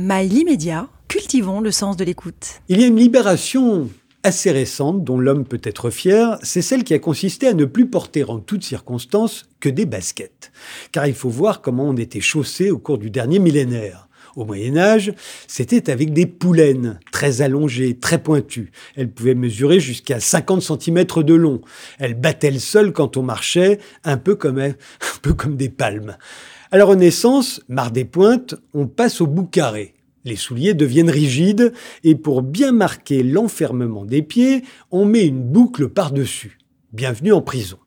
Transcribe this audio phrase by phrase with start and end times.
[0.00, 2.60] Mail immédiat, cultivons le sens de l'écoute.
[2.68, 3.90] Il y a une libération
[4.22, 7.90] assez récente dont l'homme peut être fier, c'est celle qui a consisté à ne plus
[7.90, 10.52] porter en toutes circonstances que des baskets.
[10.92, 14.07] Car il faut voir comment on était chaussé au cours du dernier millénaire.
[14.38, 15.12] Au Moyen Âge,
[15.48, 18.70] c'était avec des poulaines très allongées, très pointues.
[18.94, 21.60] Elles pouvaient mesurer jusqu'à 50 cm de long.
[21.98, 24.74] Elles battaient le sol quand on marchait, un peu comme, un
[25.22, 26.16] peu comme des palmes.
[26.70, 29.94] À la Renaissance, marre des pointes, on passe au bout carré.
[30.24, 31.72] Les souliers deviennent rigides
[32.04, 36.58] et pour bien marquer l'enfermement des pieds, on met une boucle par-dessus.
[36.92, 37.78] Bienvenue en prison.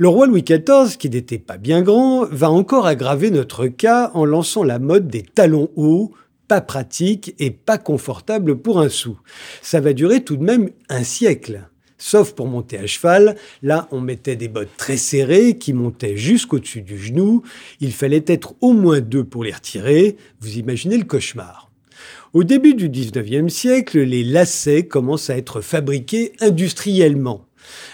[0.00, 4.24] Le roi Louis XIV, qui n'était pas bien grand, va encore aggraver notre cas en
[4.24, 6.12] lançant la mode des talons hauts,
[6.46, 9.18] pas pratiques et pas confortables pour un sou.
[9.60, 11.68] Ça va durer tout de même un siècle
[12.00, 13.34] sauf pour monter à cheval.
[13.60, 17.42] Là, on mettait des bottes très serrées qui montaient jusqu'au-dessus du genou.
[17.80, 20.16] Il fallait être au moins deux pour les retirer.
[20.38, 21.72] Vous imaginez le cauchemar.
[22.34, 27.47] Au début du 19e siècle, les lacets commencent à être fabriqués industriellement.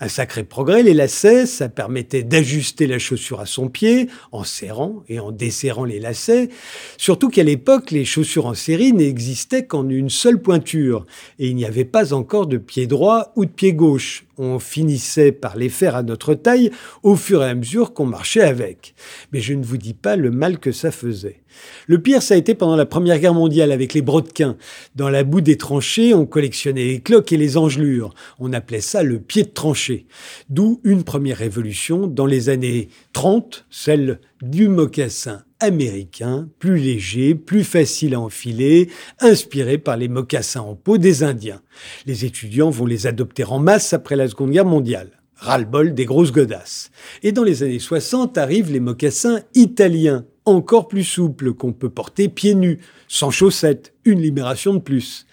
[0.00, 5.02] Un sacré progrès, les lacets, ça permettait d'ajuster la chaussure à son pied en serrant
[5.08, 6.48] et en desserrant les lacets.
[6.96, 11.06] Surtout qu'à l'époque, les chaussures en série n'existaient qu'en une seule pointure
[11.38, 15.32] et il n'y avait pas encore de pied droit ou de pied gauche on finissait
[15.32, 16.70] par les faire à notre taille
[17.02, 18.94] au fur et à mesure qu'on marchait avec.
[19.32, 21.40] Mais je ne vous dis pas le mal que ça faisait.
[21.86, 24.56] Le pire, ça a été pendant la Première Guerre mondiale avec les brodequins.
[24.94, 28.14] Dans la boue des tranchées, on collectionnait les cloques et les engelures.
[28.38, 30.06] On appelait ça le pied de.
[30.48, 37.64] D'où une première révolution dans les années 30, celle du mocassin américain, plus léger, plus
[37.64, 38.88] facile à enfiler,
[39.20, 41.62] inspiré par les mocassins en peau des Indiens.
[42.06, 45.10] Les étudiants vont les adopter en masse après la Seconde Guerre mondiale.
[45.36, 46.90] Ras-le-bol des grosses godasses.
[47.22, 52.28] Et dans les années 60 arrivent les mocassins italiens, encore plus souples, qu'on peut porter
[52.28, 55.26] pieds nus, sans chaussettes, une libération de plus.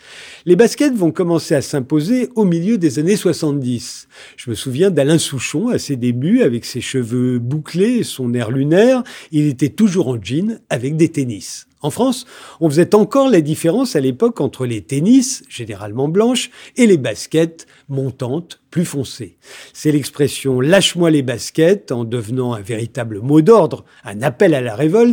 [0.46, 4.08] Les baskets vont commencer à s'imposer au milieu des années 70.
[4.38, 8.52] Je me souviens d'Alain Souchon à ses débuts, avec ses cheveux bouclés et son air
[8.52, 9.04] lunaire.
[9.32, 11.68] Il était toujours en jean avec des tennis.
[11.86, 12.26] En France,
[12.62, 17.68] on faisait encore la différence à l'époque entre les tennis, généralement blanches, et les baskets
[17.90, 19.38] montantes, plus foncées.
[19.72, 24.76] C'est l'expression lâche-moi les baskets en devenant un véritable mot d'ordre, un appel à la
[24.76, 25.05] révolte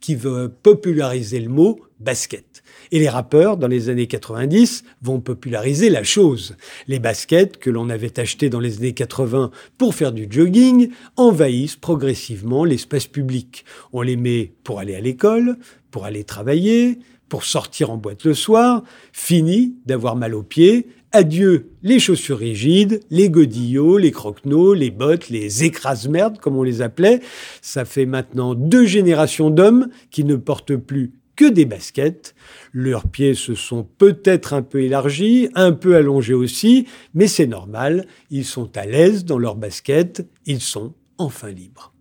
[0.00, 2.62] qui veut populariser le mot basket.
[2.92, 6.56] Et les rappeurs, dans les années 90, vont populariser la chose.
[6.88, 11.76] Les baskets que l'on avait achetées dans les années 80 pour faire du jogging envahissent
[11.76, 13.64] progressivement l'espace public.
[13.92, 15.56] On les met pour aller à l'école,
[15.90, 18.82] pour aller travailler, pour sortir en boîte le soir.
[19.12, 20.88] Fini d'avoir mal aux pieds.
[21.12, 26.82] Adieu les chaussures rigides, les godillots, les croquenots, les bottes, les écrase-merdes, comme on les
[26.82, 27.18] appelait.
[27.62, 32.36] Ça fait maintenant deux générations d'hommes qui ne portent plus que des baskets.
[32.72, 38.06] Leurs pieds se sont peut-être un peu élargis, un peu allongés aussi, mais c'est normal,
[38.30, 41.92] ils sont à l'aise dans leurs baskets, ils sont enfin libres.